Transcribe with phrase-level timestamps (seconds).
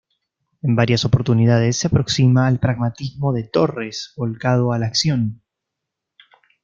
[0.63, 5.43] En varias oportunidades, se aproxima al pragmatismo de Torres, volcado a la acción.